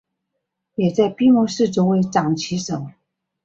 [0.73, 2.87] 也在闭幕式作为掌旗手。